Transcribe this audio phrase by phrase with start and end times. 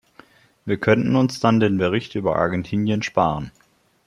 [0.65, 3.51] Wir könnten uns dann den Bericht über Argentinien sparen!